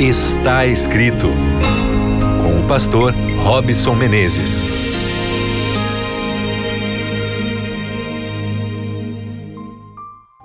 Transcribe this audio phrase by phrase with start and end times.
[0.00, 1.26] Está escrito
[2.40, 4.62] com o pastor Robson Menezes.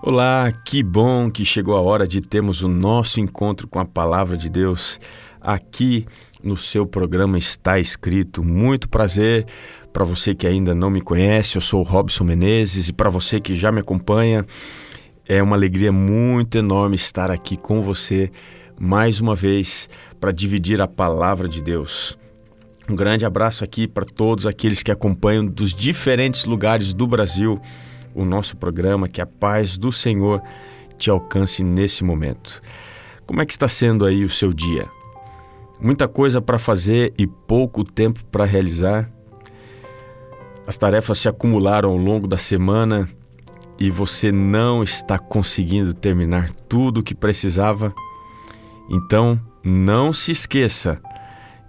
[0.02, 4.36] Olá, que bom que chegou a hora de termos o nosso encontro com a palavra
[4.36, 5.00] de Deus
[5.39, 6.07] aqui
[6.41, 8.43] no seu programa Está Escrito.
[8.43, 9.45] Muito prazer
[9.93, 13.39] para você que ainda não me conhece, eu sou o Robson Menezes e para você
[13.39, 14.43] que já me acompanha,
[15.27, 18.31] é uma alegria muito enorme estar aqui com você
[18.80, 22.18] mais uma vez para dividir a palavra de Deus.
[22.90, 27.62] Um grande abraço aqui para todos aqueles que acompanham dos diferentes lugares do Brasil
[28.14, 30.41] o nosso programa, que a paz do Senhor
[30.98, 32.62] te alcance nesse momento.
[33.26, 34.86] Como é que está sendo aí o seu dia?
[35.81, 39.09] Muita coisa para fazer e pouco tempo para realizar?
[40.67, 43.09] As tarefas se acumularam ao longo da semana
[43.80, 47.94] e você não está conseguindo terminar tudo o que precisava,
[48.90, 51.02] então não se esqueça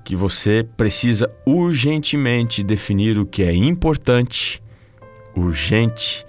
[0.04, 4.62] que você precisa urgentemente definir o que é importante,
[5.34, 6.26] urgente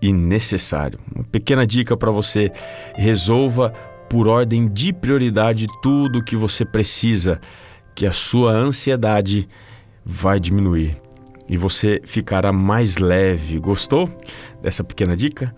[0.00, 0.98] e necessário.
[1.14, 2.50] Uma pequena dica para você:
[2.94, 3.70] resolva
[4.08, 7.40] por ordem de prioridade tudo o que você precisa,
[7.94, 9.46] que a sua ansiedade
[10.04, 10.96] vai diminuir
[11.48, 13.58] e você ficará mais leve.
[13.58, 14.08] Gostou
[14.60, 15.54] dessa pequena dica?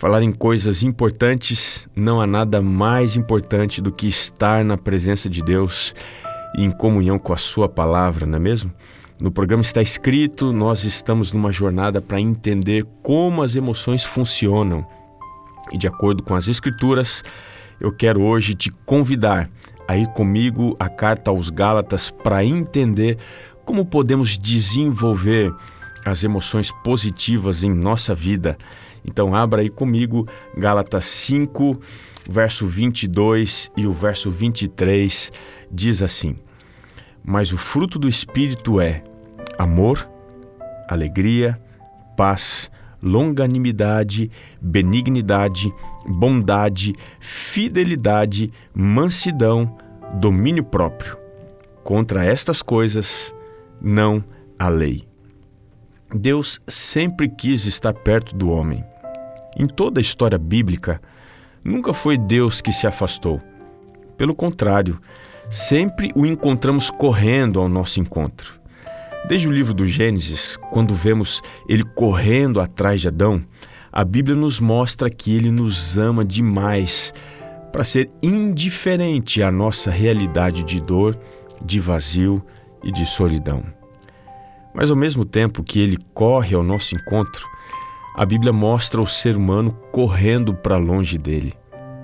[0.00, 5.42] Falar em coisas importantes, não há nada mais importante do que estar na presença de
[5.42, 5.94] Deus
[6.56, 8.72] e em comunhão com a Sua palavra, não é mesmo?
[9.20, 14.86] No programa está escrito, nós estamos numa jornada para entender como as emoções funcionam.
[15.70, 17.22] E de acordo com as Escrituras,
[17.78, 19.50] eu quero hoje te convidar
[19.86, 23.18] a ir comigo à carta aos Gálatas para entender
[23.66, 25.54] como podemos desenvolver
[26.06, 28.56] as emoções positivas em nossa vida.
[29.04, 31.78] Então, abra aí comigo Gálatas 5,
[32.28, 35.32] verso 22 e o verso 23
[35.70, 36.36] diz assim:
[37.24, 39.02] Mas o fruto do Espírito é
[39.58, 40.08] amor,
[40.88, 41.60] alegria,
[42.16, 42.70] paz,
[43.02, 45.72] longanimidade, benignidade,
[46.06, 49.76] bondade, fidelidade, mansidão,
[50.14, 51.16] domínio próprio.
[51.82, 53.34] Contra estas coisas
[53.80, 54.22] não
[54.58, 55.08] a lei.
[56.14, 58.84] Deus sempre quis estar perto do homem.
[59.60, 61.02] Em toda a história bíblica,
[61.62, 63.42] nunca foi Deus que se afastou.
[64.16, 64.98] Pelo contrário,
[65.50, 68.58] sempre o encontramos correndo ao nosso encontro.
[69.28, 73.44] Desde o livro do Gênesis, quando vemos ele correndo atrás de Adão,
[73.92, 77.12] a Bíblia nos mostra que ele nos ama demais
[77.70, 81.20] para ser indiferente à nossa realidade de dor,
[81.62, 82.42] de vazio
[82.82, 83.62] e de solidão.
[84.74, 87.49] Mas ao mesmo tempo que ele corre ao nosso encontro,
[88.20, 91.54] a Bíblia mostra o ser humano correndo para longe dele.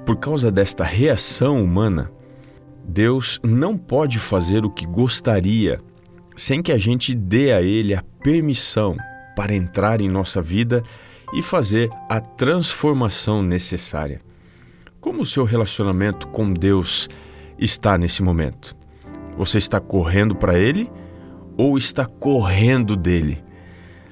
[0.06, 2.10] Por causa desta reação humana,
[2.88, 5.78] Deus não pode fazer o que gostaria
[6.34, 8.96] sem que a gente dê a Ele a permissão
[9.36, 10.82] para entrar em nossa vida
[11.34, 14.22] e fazer a transformação necessária.
[14.98, 17.10] Como o seu relacionamento com Deus
[17.58, 18.74] está nesse momento?
[19.36, 20.90] Você está correndo para Ele
[21.58, 23.44] ou está correndo dele?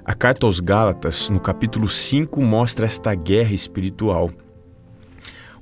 [0.06, 4.30] A carta aos Gálatas, no capítulo 5, mostra esta guerra espiritual.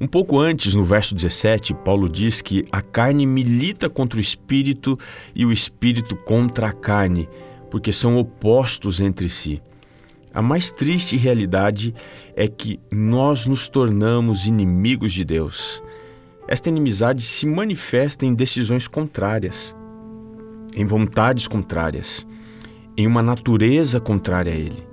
[0.01, 4.99] Um pouco antes, no verso 17, Paulo diz que a carne milita contra o espírito
[5.33, 7.29] e o espírito contra a carne,
[7.71, 9.63] porque são opostos entre si.
[10.35, 11.95] A mais triste realidade
[12.35, 15.81] é que nós nos tornamos inimigos de Deus.
[16.49, 19.73] Esta inimizade se manifesta em decisões contrárias,
[20.75, 22.27] em vontades contrárias,
[22.97, 24.87] em uma natureza contrária a Ele.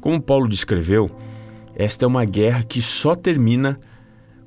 [0.00, 1.10] Como Paulo descreveu,
[1.74, 3.78] esta é uma guerra que só termina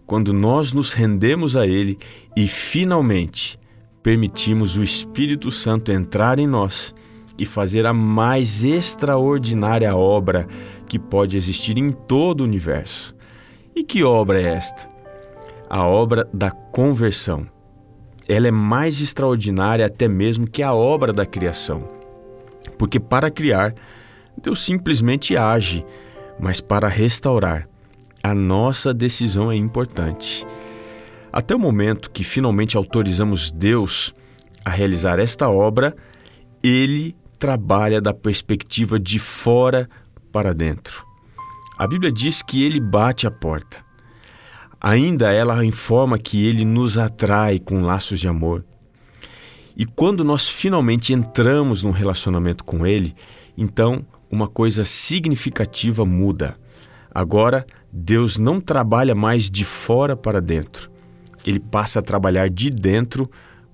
[0.06, 1.98] quando nós nos rendemos a Ele
[2.36, 3.60] e finalmente
[4.04, 6.94] permitimos o Espírito Santo entrar em nós
[7.38, 10.48] e fazer a mais extraordinária obra
[10.88, 13.16] que pode existir em todo o universo.
[13.76, 14.96] E que obra é esta?
[15.70, 17.48] a obra da conversão.
[18.28, 21.95] Ela é mais extraordinária até mesmo que a obra da criação.
[22.78, 23.74] Porque para criar,
[24.42, 25.86] Deus simplesmente age,
[26.40, 27.68] mas para restaurar,
[28.22, 30.46] a nossa decisão é importante.
[31.32, 34.14] Até o momento que finalmente autorizamos Deus
[34.64, 35.96] a realizar esta obra,
[36.64, 39.88] ele trabalha da perspectiva de fora
[40.32, 41.06] para dentro.
[41.78, 43.84] A Bíblia diz que ele bate a porta.
[44.80, 48.66] Ainda ela informa que ele nos atrai com laços de amor.
[49.76, 53.14] E quando nós finalmente entramos num relacionamento com ele,
[53.58, 56.58] então uma coisa significativa muda.
[57.14, 60.94] Agora, Deus não trabalha mais de fora para dentro.
[61.46, 63.30] ele passa a trabalhar de dentro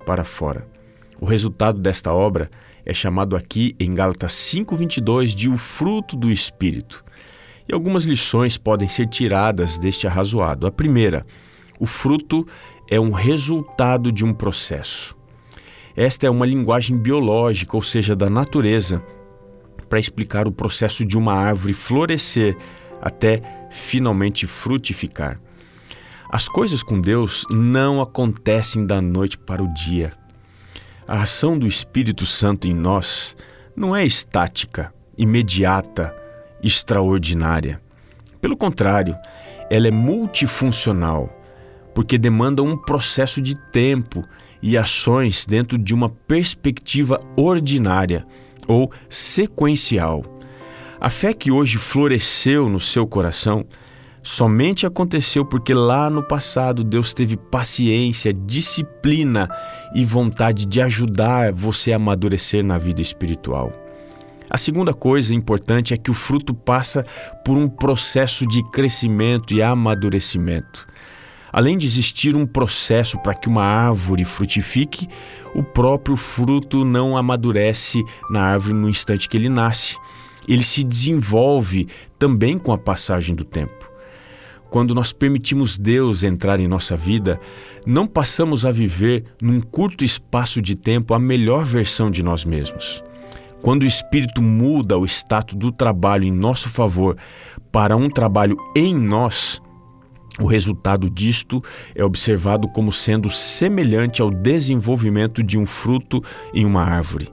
[0.05, 0.67] para fora.
[1.21, 2.49] O resultado desta obra
[2.85, 7.01] é chamado aqui em Gálatas 5:22 de o fruto do espírito.
[7.69, 10.67] E algumas lições podem ser tiradas deste arrazoado.
[10.67, 11.25] A primeira,
[11.79, 12.45] o fruto
[12.89, 15.15] é um resultado de um processo.
[15.95, 19.03] Esta é uma linguagem biológica, ou seja, da natureza,
[19.89, 22.55] para explicar o processo de uma árvore florescer
[23.01, 25.39] até finalmente frutificar.
[26.29, 30.13] As coisas com Deus não acontecem da noite para o dia.
[31.05, 33.35] A ação do Espírito Santo em nós
[33.75, 36.15] não é estática, imediata,
[36.63, 37.81] extraordinária.
[38.39, 39.17] Pelo contrário,
[39.69, 41.29] ela é multifuncional,
[41.93, 44.25] porque demanda um processo de tempo
[44.61, 48.25] e ações dentro de uma perspectiva ordinária
[48.67, 50.23] ou sequencial.
[50.99, 53.65] A fé que hoje floresceu no seu coração
[54.21, 59.49] somente aconteceu porque lá no passado Deus teve paciência, disciplina
[59.95, 63.73] e vontade de ajudar você a amadurecer na vida espiritual.
[64.49, 67.05] A segunda coisa importante é que o fruto passa
[67.45, 70.85] por um processo de crescimento e amadurecimento.
[71.51, 75.07] Além de existir um processo para que uma árvore frutifique,
[75.53, 79.97] o próprio fruto não amadurece na árvore no instante que ele nasce.
[80.47, 81.87] Ele se desenvolve
[82.17, 83.91] também com a passagem do tempo.
[84.69, 87.39] Quando nós permitimos Deus entrar em nossa vida,
[87.85, 93.03] não passamos a viver num curto espaço de tempo a melhor versão de nós mesmos.
[93.61, 97.17] Quando o Espírito muda o status do trabalho em nosso favor
[97.69, 99.61] para um trabalho em nós,
[100.39, 101.61] o resultado disto
[101.93, 106.23] é observado como sendo semelhante ao desenvolvimento de um fruto
[106.53, 107.29] em uma árvore.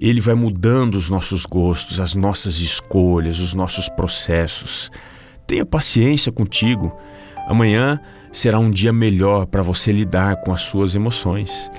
[0.00, 4.90] Ele vai mudando os nossos gostos, as nossas escolhas, os nossos processos.
[5.46, 6.94] Tenha paciência contigo.
[7.46, 8.00] Amanhã
[8.32, 11.70] será um dia melhor para você lidar com as suas emoções.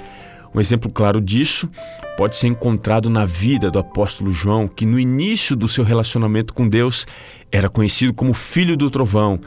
[0.53, 1.69] Um exemplo claro disso
[2.17, 6.67] pode ser encontrado na vida do apóstolo João, que no início do seu relacionamento com
[6.67, 7.05] Deus
[7.51, 9.39] era conhecido como filho do trovão,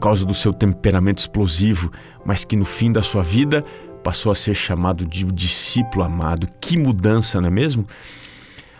[0.00, 1.92] causa do seu temperamento explosivo,
[2.24, 3.64] mas que no fim da sua vida
[4.02, 6.48] passou a ser chamado de discípulo amado.
[6.60, 7.86] Que mudança, não é mesmo?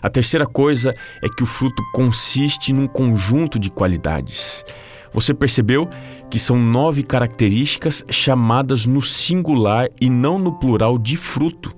[0.02, 4.64] A terceira coisa é que o fruto consiste num conjunto de qualidades.
[5.12, 5.88] Você percebeu
[6.30, 11.74] que são nove características chamadas no singular e não no plural de fruto.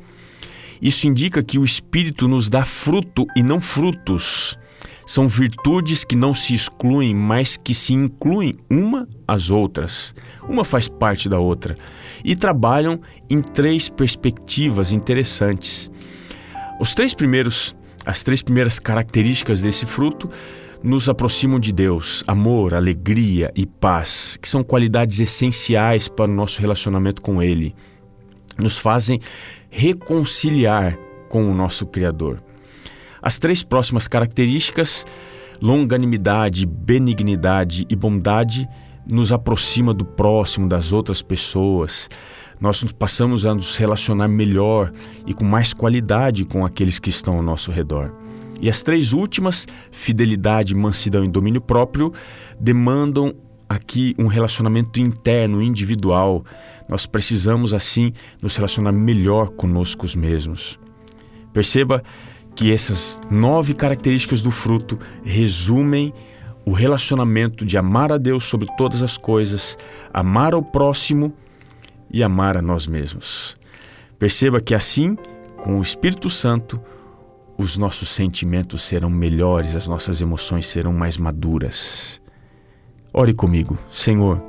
[0.81, 4.59] Isso indica que o Espírito nos dá fruto e não frutos.
[5.07, 10.15] São virtudes que não se excluem, mas que se incluem uma às outras.
[10.49, 11.77] Uma faz parte da outra.
[12.25, 15.91] E trabalham em três perspectivas interessantes.
[16.81, 20.29] Os três primeiros as três primeiras características desse fruto
[20.83, 26.61] nos aproximam de Deus: amor, alegria e paz, que são qualidades essenciais para o nosso
[26.61, 27.75] relacionamento com Ele.
[28.59, 29.21] Nos fazem
[29.71, 30.99] reconciliar
[31.29, 32.43] com o nosso Criador.
[33.23, 35.07] As três próximas características,
[35.61, 38.69] longanimidade, benignidade e bondade,
[39.07, 42.09] nos aproxima do próximo, das outras pessoas,
[42.61, 44.93] nós passamos a nos relacionar melhor
[45.27, 48.13] e com mais qualidade com aqueles que estão ao nosso redor.
[48.61, 52.13] E as três últimas, fidelidade, mansidão e domínio próprio,
[52.61, 53.35] demandam
[53.69, 56.45] aqui um relacionamento interno, individual.
[56.89, 60.79] Nós precisamos, assim, nos relacionar melhor conosco mesmos.
[61.53, 62.03] Perceba
[62.55, 66.13] que essas nove características do fruto resumem
[66.65, 69.77] o relacionamento de amar a Deus sobre todas as coisas,
[70.13, 71.33] amar ao próximo
[72.11, 73.57] e amar a nós mesmos.
[74.19, 75.17] Perceba que assim,
[75.57, 76.81] com o Espírito Santo,
[77.59, 82.21] os nossos sentimentos serão melhores, as nossas emoções serão mais maduras.
[83.13, 84.43] Ore comigo, Senhor,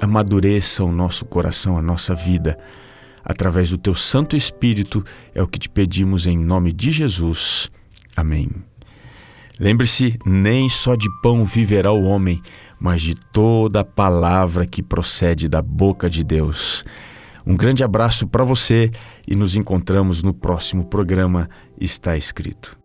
[0.00, 2.58] amadureça o nosso coração, a nossa vida.
[3.24, 5.02] Através do teu Santo Espírito
[5.34, 7.70] é o que te pedimos em nome de Jesus.
[8.16, 8.50] Amém.
[9.58, 12.42] Lembre-se: nem só de pão viverá o homem,
[12.78, 16.84] mas de toda a palavra que procede da boca de Deus.
[17.46, 18.90] Um grande abraço para você
[19.26, 22.83] e nos encontramos no próximo programa Está Escrito.